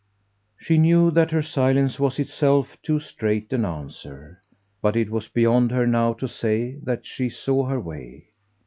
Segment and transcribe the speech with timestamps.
[0.57, 4.41] She knew that her silence was itself too straight an answer,
[4.81, 8.25] but it was beyond her now to say that she saw her way.